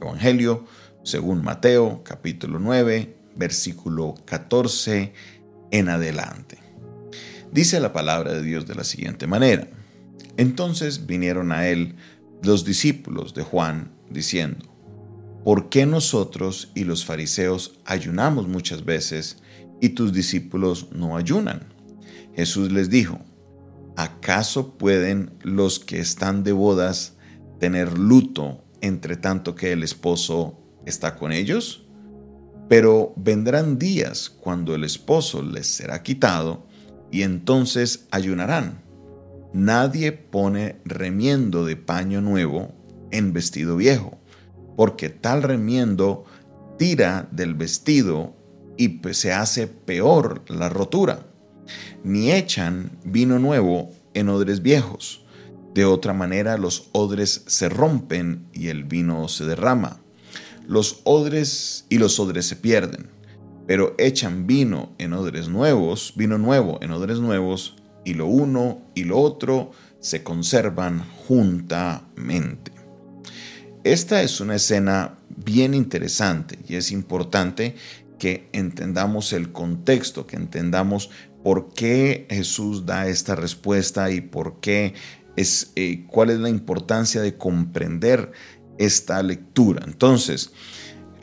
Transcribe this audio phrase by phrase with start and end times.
[0.00, 0.64] Evangelio
[1.02, 5.12] según Mateo capítulo 9, versículo 14
[5.70, 6.58] en adelante.
[7.52, 9.68] Dice la palabra de Dios de la siguiente manera.
[10.36, 11.96] Entonces vinieron a él
[12.42, 14.66] los discípulos de Juan diciendo,
[15.44, 19.38] ¿por qué nosotros y los fariseos ayunamos muchas veces
[19.80, 21.72] y tus discípulos no ayunan?
[22.36, 23.20] Jesús les dijo,
[23.96, 27.14] ¿acaso pueden los que están de bodas
[27.58, 31.86] tener luto entre tanto que el esposo está con ellos?
[32.68, 36.66] Pero vendrán días cuando el esposo les será quitado
[37.10, 38.82] y entonces ayunarán.
[39.52, 42.72] Nadie pone remiendo de paño nuevo
[43.10, 44.18] en vestido viejo,
[44.76, 46.24] porque tal remiendo
[46.78, 48.36] tira del vestido
[48.76, 51.26] y se hace peor la rotura.
[52.04, 55.26] Ni echan vino nuevo en odres viejos.
[55.74, 60.00] De otra manera los odres se rompen y el vino se derrama.
[60.66, 63.10] Los odres y los odres se pierden,
[63.66, 69.04] pero echan vino en odres nuevos, vino nuevo en odres nuevos y lo uno y
[69.04, 72.72] lo otro se conservan juntamente.
[73.84, 77.76] Esta es una escena bien interesante y es importante
[78.18, 81.10] que entendamos el contexto, que entendamos
[81.42, 84.94] por qué Jesús da esta respuesta y por qué
[85.36, 88.32] es, eh, cuál es la importancia de comprender
[88.78, 89.84] esta lectura.
[89.86, 90.52] Entonces,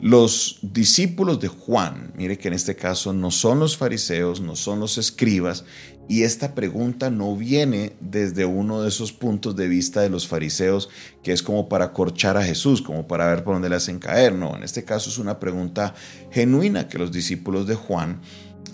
[0.00, 4.78] los discípulos de Juan, mire que en este caso no son los fariseos, no son
[4.78, 5.64] los escribas,
[6.08, 10.88] y esta pregunta no viene desde uno de esos puntos de vista de los fariseos,
[11.22, 14.34] que es como para corchar a Jesús, como para ver por dónde le hacen caer.
[14.34, 15.94] No, en este caso es una pregunta
[16.30, 18.20] genuina que los discípulos de Juan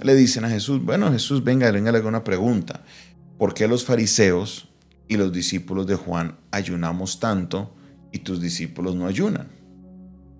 [0.02, 2.84] le dicen a Jesús, bueno Jesús, venga, venga, le hago una pregunta.
[3.38, 4.68] ¿Por qué los fariseos
[5.08, 7.74] y los discípulos de Juan ayunamos tanto
[8.12, 9.48] y tus discípulos no ayunan?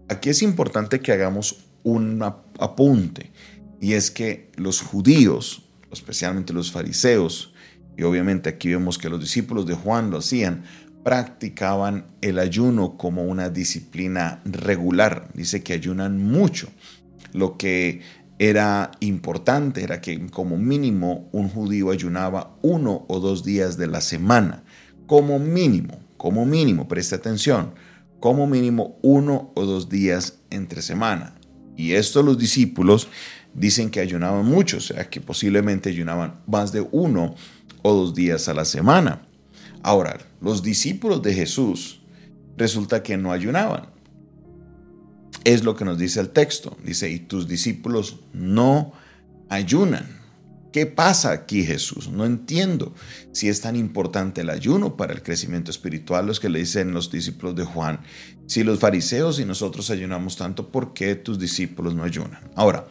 [0.09, 3.33] Aquí es importante que hagamos un apunte,
[3.81, 7.53] y es que los judíos, especialmente los fariseos,
[7.97, 10.65] y obviamente aquí vemos que los discípulos de Juan lo hacían,
[11.05, 15.29] practicaban el ayuno como una disciplina regular.
[15.35, 16.69] Dice que ayunan mucho.
[17.33, 18.01] Lo que
[18.49, 24.01] era importante era que como mínimo un judío ayunaba uno o dos días de la
[24.01, 24.65] semana.
[25.07, 27.73] Como mínimo, como mínimo, preste atención
[28.25, 31.35] como mínimo uno o dos días entre semana.
[31.77, 33.07] Y esto los discípulos
[33.53, 37.35] dicen que ayunaban mucho, o sea que posiblemente ayunaban más de uno
[37.83, 39.29] o dos días a la semana.
[39.83, 42.01] Ahora, los discípulos de Jesús
[42.57, 43.91] resulta que no ayunaban.
[45.45, 46.77] Es lo que nos dice el texto.
[46.83, 48.93] Dice, y tus discípulos no
[49.49, 50.25] ayunan.
[50.73, 52.09] ¿Qué pasa aquí Jesús?
[52.09, 52.95] No entiendo
[53.31, 57.13] si es tan importante el ayuno para el crecimiento espiritual, los que le dicen los
[57.13, 58.01] discípulos de Juan.
[58.47, 62.51] Si los fariseos y nosotros ayunamos tanto, ¿por qué tus discípulos no ayunan?
[62.57, 62.89] Ahora,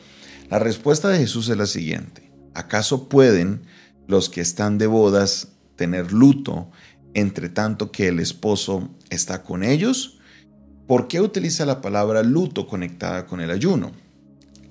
[0.50, 2.32] la respuesta de Jesús es la siguiente.
[2.54, 3.64] ¿Acaso pueden
[4.08, 6.72] los que están de bodas tener luto
[7.14, 10.20] entre tanto que el esposo está con ellos?
[10.88, 13.94] ¿Por qué utiliza la palabra luto conectada con el ayuno?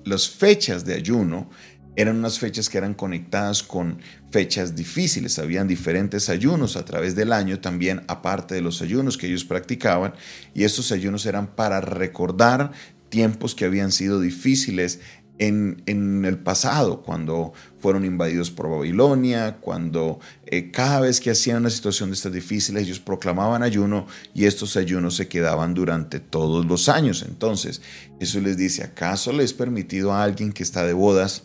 [0.05, 1.49] Las fechas de ayuno
[1.95, 3.99] eran unas fechas que eran conectadas con
[4.31, 5.39] fechas difíciles.
[5.39, 10.13] Habían diferentes ayunos a través del año también, aparte de los ayunos que ellos practicaban.
[10.53, 12.71] Y estos ayunos eran para recordar
[13.09, 14.99] tiempos que habían sido difíciles
[15.39, 21.69] en, el pasado, cuando fueron invadidos por Babilonia, cuando eh, cada vez que hacían una
[21.69, 26.87] situación de estas difíciles, ellos proclamaban ayuno y estos ayunos se quedaban durante todos los
[26.87, 27.25] años.
[27.27, 27.81] Entonces,
[28.19, 31.43] eso les dice, ¿acaso les es permitido a alguien que está de bodas?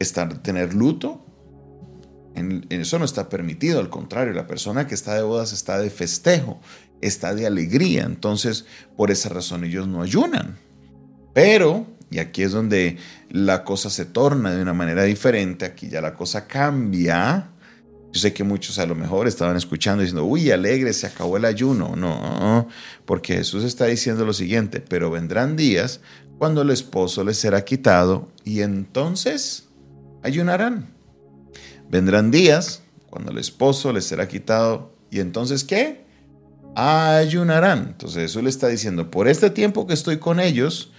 [0.00, 1.24] estar, tener luto.
[2.34, 5.90] En, eso no está permitido, al contrario, la persona que está de bodas está de
[5.90, 6.60] festejo,
[7.00, 8.02] está de alegría.
[8.04, 8.66] Entonces,
[8.96, 10.58] por esa razón ellos no ayunan.
[11.32, 12.98] Pero, y aquí es donde
[13.30, 17.50] la cosa se torna de una manera diferente, aquí ya la cosa cambia.
[18.12, 21.44] Yo sé que muchos a lo mejor estaban escuchando diciendo, uy, alegre, se acabó el
[21.44, 21.94] ayuno.
[21.94, 22.66] No,
[23.04, 26.00] porque Jesús está diciendo lo siguiente, pero vendrán días
[26.38, 29.68] cuando el esposo les será quitado y entonces
[30.24, 30.88] ayunarán.
[31.88, 36.04] Vendrán días cuando el esposo les será quitado y entonces ¿qué?
[36.74, 37.88] Ayunarán.
[37.92, 40.90] Entonces eso le está diciendo, por este tiempo que estoy con ellos,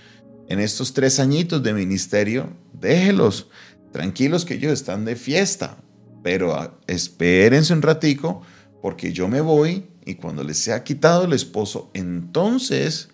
[0.48, 3.48] en estos tres añitos de ministerio, déjelos
[3.92, 5.78] tranquilos que ellos están de fiesta,
[6.24, 8.42] pero espérense un ratico
[8.82, 13.10] porque yo me voy y cuando les sea quitado el esposo, entonces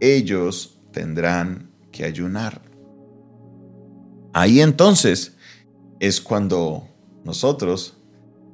[0.00, 2.62] ellos tendrán que ayunar.
[4.32, 5.34] Ahí entonces
[5.98, 6.88] es cuando
[7.24, 7.96] nosotros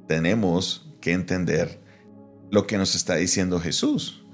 [0.09, 1.81] tenemos que entender
[2.51, 4.25] lo que nos está diciendo Jesús.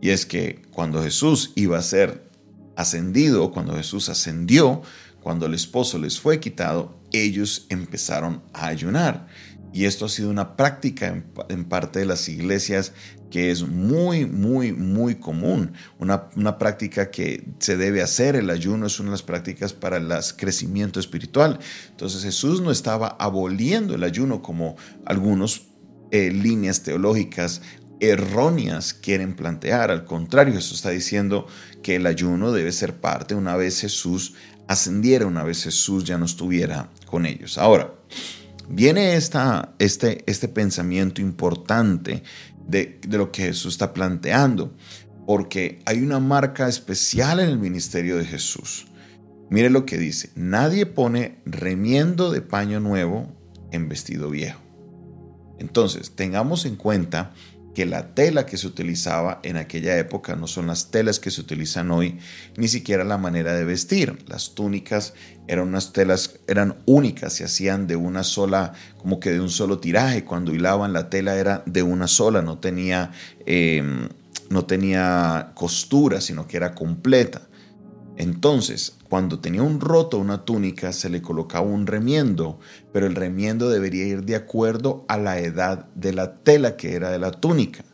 [0.00, 2.30] Y es que cuando Jesús iba a ser
[2.76, 4.82] ascendido, cuando Jesús ascendió,
[5.22, 9.26] cuando el esposo les fue quitado, ellos empezaron a ayunar.
[9.72, 12.92] Y esto ha sido una práctica en, parte de las iglesias
[13.30, 15.72] que es muy, muy, muy común.
[15.98, 18.36] Una, una, práctica que se debe hacer.
[18.36, 21.58] El ayuno es una de las prácticas para el crecimiento espiritual.
[21.90, 25.66] Entonces Jesús no estaba aboliendo el ayuno como algunos
[26.12, 27.60] eh, líneas teológicas
[28.00, 29.90] erróneas quieren plantear.
[29.90, 31.46] Al contrario, Jesús está diciendo
[31.82, 34.34] que el ayuno debe ser parte una vez Jesús
[34.68, 37.58] ascendiera, una vez Jesús ya no estuviera con ellos.
[37.58, 37.94] Ahora,
[38.68, 42.22] viene esta, este, este pensamiento importante
[42.66, 44.74] de, de lo que Jesús está planteando,
[45.26, 48.86] porque hay una marca especial en el ministerio de Jesús.
[49.50, 53.32] Mire lo que dice, nadie pone remiendo de paño nuevo
[53.70, 54.60] en vestido viejo.
[55.58, 57.32] Entonces, tengamos en cuenta
[57.74, 61.40] que la tela que se utilizaba en aquella época no son las telas que se
[61.40, 62.18] utilizan hoy,
[62.56, 64.24] ni siquiera la manera de vestir.
[64.26, 65.14] Las túnicas
[65.48, 69.80] eran unas telas, eran únicas, se hacían de una sola, como que de un solo
[69.80, 70.24] tiraje.
[70.24, 73.10] Cuando hilaban la tela era de una sola, no tenía,
[73.44, 74.08] em,
[74.48, 77.42] no tenía costura, sino que era completa.
[78.16, 82.60] Entonces, cuando tenía un roto una túnica, se le colocaba un remiendo,
[82.92, 87.10] pero el remiendo debería ir de acuerdo a la edad de la tela que era
[87.10, 87.84] de la túnica.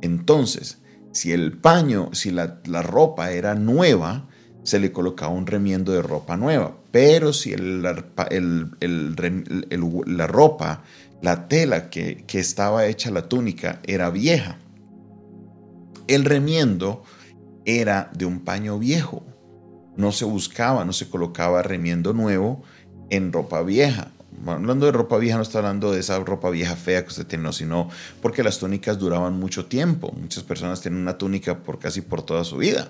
[0.00, 0.78] Entonces,
[1.12, 4.28] si el paño, si la, ropa era nueva,
[4.64, 6.76] se le colocaba un remiendo de ropa nueva.
[6.90, 7.94] Pero si la
[10.26, 10.82] ropa,
[11.22, 14.58] la tela que, que estaba hecha la túnica era vieja,
[16.08, 17.04] el remiendo
[17.64, 19.24] era de un paño viejo
[19.96, 22.62] no se buscaba, no se colocaba remiendo nuevo
[23.10, 24.12] en ropa vieja.
[24.46, 27.52] Hablando de ropa vieja, no está hablando de esa ropa vieja fea que usted tiene,
[27.52, 27.90] sino
[28.20, 30.12] porque las túnicas duraban mucho tiempo.
[30.18, 32.88] Muchas personas tienen una túnica por casi por toda su vida.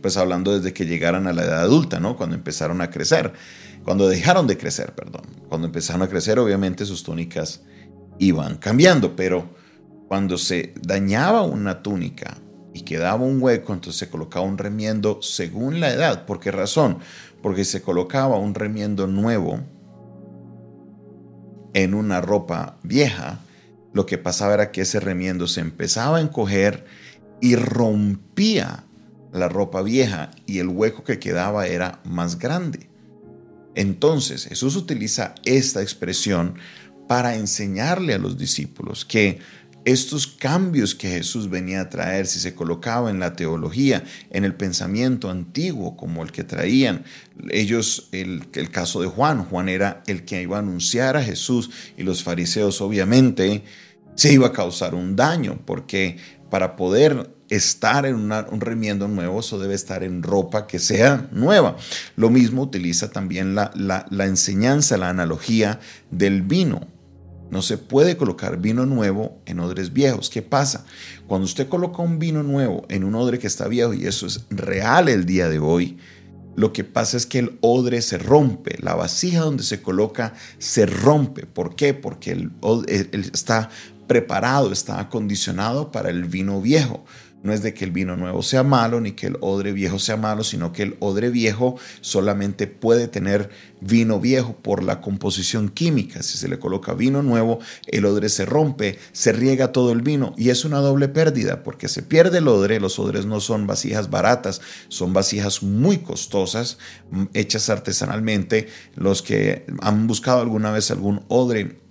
[0.00, 2.16] Pues hablando desde que llegaran a la edad adulta, ¿no?
[2.16, 3.32] Cuando empezaron a crecer.
[3.84, 5.22] Cuando dejaron de crecer, perdón.
[5.48, 7.62] Cuando empezaron a crecer, obviamente sus túnicas
[8.18, 9.50] iban cambiando, pero
[10.08, 12.38] cuando se dañaba una túnica
[12.76, 16.26] y quedaba un hueco, entonces se colocaba un remiendo según la edad.
[16.26, 16.98] ¿Por qué razón?
[17.42, 19.60] Porque se colocaba un remiendo nuevo
[21.72, 23.40] en una ropa vieja,
[23.94, 26.84] lo que pasaba era que ese remiendo se empezaba a encoger
[27.40, 28.84] y rompía
[29.32, 32.90] la ropa vieja y el hueco que quedaba era más grande.
[33.74, 36.56] Entonces Jesús utiliza esta expresión
[37.08, 39.38] para enseñarle a los discípulos que
[39.86, 44.52] estos cambios que Jesús venía a traer, si se colocaba en la teología, en el
[44.52, 47.04] pensamiento antiguo como el que traían
[47.50, 52.02] ellos, el, caso de Juan, Juan era el que iba a anunciar a Jesús y
[52.02, 53.62] los fariseos obviamente
[54.16, 56.16] se iba a causar un daño porque
[56.50, 61.76] para poder estar en un remiendo nuevo, eso debe estar en ropa que sea nueva.
[62.16, 65.78] Lo mismo utiliza también la enseñanza, la analogía
[66.10, 66.95] del vino.
[67.50, 70.30] No se puede colocar vino nuevo en odres viejos.
[70.30, 70.84] ¿Qué pasa?
[71.26, 74.44] Cuando usted coloca un vino nuevo en un odre que está viejo, y eso es
[74.50, 75.98] real el día de hoy,
[76.56, 80.86] lo que pasa es que el odre se rompe, la vasija donde se coloca se
[80.86, 81.44] rompe.
[81.44, 81.92] ¿Por qué?
[81.92, 82.48] Porque
[83.32, 83.68] está
[84.06, 87.04] preparado, está acondicionado para el vino viejo.
[87.46, 90.16] No es de que el vino nuevo sea malo ni que el odre viejo sea
[90.16, 96.24] malo, sino que el odre viejo solamente puede tener vino viejo por la composición química.
[96.24, 100.34] Si se le coloca vino nuevo, el odre se rompe, se riega todo el vino
[100.36, 102.80] y es una doble pérdida porque se pierde el odre.
[102.80, 106.78] Los odres no son vasijas baratas, son vasijas muy costosas,
[107.12, 108.66] mm, hechas artesanalmente.
[108.96, 111.85] Los que han buscado alguna vez algún odre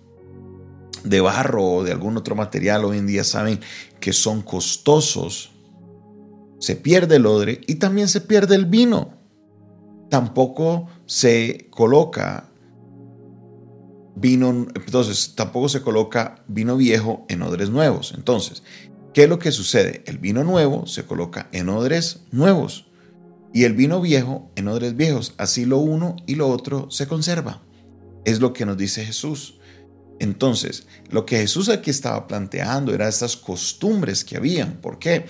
[1.05, 3.59] de barro o de algún otro material hoy en día saben
[3.99, 5.51] que son costosos.
[6.59, 9.13] Se pierde el odre y también se pierde el vino.
[10.09, 12.49] Tampoco se coloca
[14.15, 18.13] vino, entonces tampoco se coloca vino viejo en odres nuevos.
[18.15, 18.63] Entonces,
[19.13, 20.03] ¿qué es lo que sucede?
[20.07, 22.87] El vino nuevo se coloca en odres nuevos
[23.53, 25.33] y el vino viejo en odres viejos.
[25.37, 27.61] Así lo uno y lo otro se conserva.
[28.25, 29.59] Es lo que nos dice Jesús.
[30.19, 34.73] Entonces, lo que Jesús aquí estaba planteando era estas costumbres que habían.
[34.77, 35.25] ¿Por qué?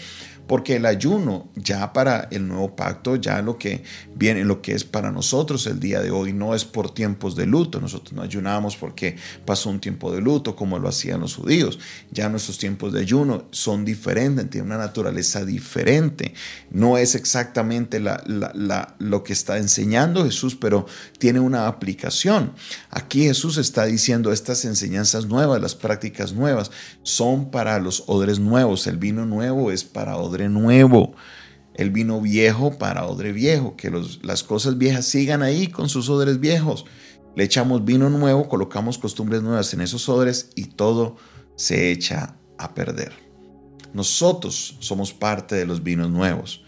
[0.48, 3.84] Porque el ayuno ya para el nuevo pacto, ya lo que
[4.16, 6.34] viene lo que es para nosotros el día de hoy.
[6.34, 7.82] No es por tiempos de luto.
[7.82, 11.80] Nosotros no ayunamos porque pasó un tiempo de luto como lo hacían los judíos.
[12.12, 16.34] Ya nuestros tiempos de ayuno son diferentes, tienen una naturaleza diferente.
[16.70, 20.86] No es exactamente lo que está enseñando Jesús, pero
[21.18, 22.54] tiene una aplicación.
[22.90, 26.72] Aquí Jesús está diciendo estas enseñanzas nuevas, las prácticas nuevas,
[27.04, 28.88] son para los odres nuevos.
[28.88, 31.16] El vino nuevo es para odre nuevo
[31.74, 36.40] el vino viejo para odre viejo, que las cosas viejas sigan ahí con sus odres
[36.40, 36.86] viejos.
[37.36, 41.18] Le echamos vino nuevo, colocamos costumbres nuevas en esos odres y todo
[41.58, 43.12] se echa a perder.
[43.94, 46.64] Nosotros somos parte de los vinos nuevos,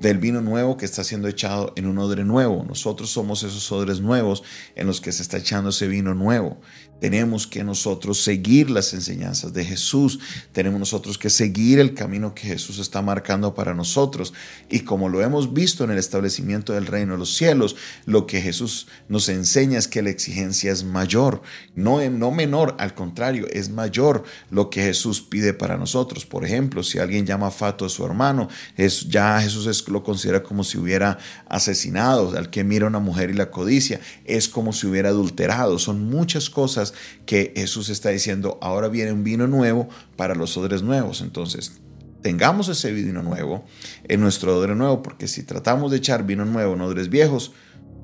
[0.00, 2.64] del vino nuevo que está siendo echado en un odre nuevo.
[2.64, 4.44] Nosotros somos esos odres nuevos
[4.76, 6.60] en los que se está echando ese vino nuevo.
[7.00, 10.20] Tenemos que nosotros seguir las enseñanzas de Jesús.
[10.52, 14.32] Tenemos nosotros que seguir el camino que Jesús está marcando para nosotros.
[14.70, 18.40] Y como lo hemos visto en el establecimiento del reino de los cielos, lo que
[18.40, 21.42] Jesús nos enseña es que la exigencia es mayor,
[21.74, 26.24] no, no menor, al contrario, es mayor lo que Jesús pide para nosotros.
[26.24, 30.64] Por ejemplo, si alguien llama fato a su hermano, es, ya Jesús lo considera como
[30.64, 32.36] si hubiera asesinado.
[32.36, 35.78] Al que mira a una mujer y la codicia, es como si hubiera adulterado.
[35.78, 36.83] Son muchas cosas
[37.24, 41.20] que Jesús está diciendo, ahora viene un vino nuevo para los odres nuevos.
[41.22, 41.80] Entonces,
[42.22, 43.64] tengamos ese vino nuevo
[44.08, 47.52] en nuestro odre nuevo, porque si tratamos de echar vino nuevo en odres viejos,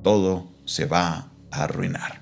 [0.03, 2.21] todo se va a arruinar.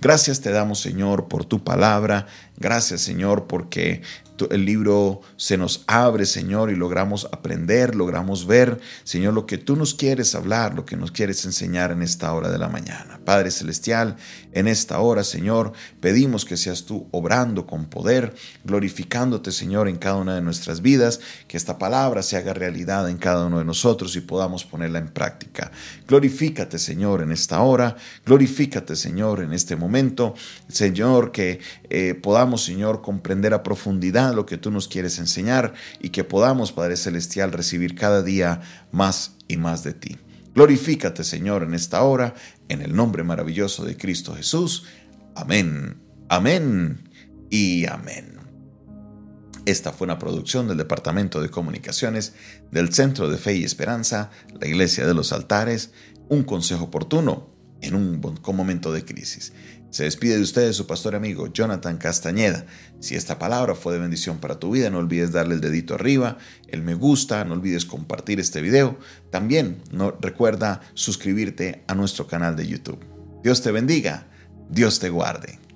[0.00, 2.26] Gracias te damos, Señor, por tu palabra.
[2.56, 4.02] Gracias, Señor, porque
[4.50, 9.76] el libro se nos abre, Señor, y logramos aprender, logramos ver, Señor, lo que tú
[9.76, 13.20] nos quieres hablar, lo que nos quieres enseñar en esta hora de la mañana.
[13.24, 14.16] Padre Celestial,
[14.52, 20.16] en esta hora, Señor, pedimos que seas tú obrando con poder, glorificándote, Señor, en cada
[20.16, 24.16] una de nuestras vidas, que esta palabra se haga realidad en cada uno de nosotros
[24.16, 25.70] y podamos ponerla en práctica.
[26.06, 30.34] Glorifícate, Señor, en esta hora, glorifícate, Señor, en este momento,
[30.68, 36.10] Señor, que eh, podamos, Señor, comprender a profundidad lo que tú nos quieres enseñar y
[36.10, 38.60] que podamos, Padre Celestial, recibir cada día
[38.92, 40.16] más y más de ti.
[40.54, 42.34] Glorifícate, Señor, en esta hora,
[42.68, 44.84] en el nombre maravilloso de Cristo Jesús.
[45.34, 47.08] Amén, amén
[47.50, 48.38] y amén.
[49.66, 52.32] Esta fue una producción del Departamento de Comunicaciones
[52.72, 55.92] del Centro de Fe y Esperanza, la Iglesia de los Altares,
[56.28, 58.20] un consejo oportuno en un
[58.54, 59.52] momento de crisis.
[59.90, 62.66] Se despide de ustedes su pastor amigo Jonathan Castañeda.
[63.00, 66.36] Si esta palabra fue de bendición para tu vida, no olvides darle el dedito arriba,
[66.66, 68.98] el me gusta, no olvides compartir este video.
[69.30, 72.98] También no, recuerda suscribirte a nuestro canal de YouTube.
[73.42, 74.26] Dios te bendiga,
[74.68, 75.58] Dios te guarde.